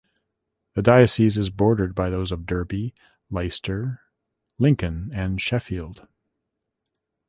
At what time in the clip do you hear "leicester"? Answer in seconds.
3.29-4.01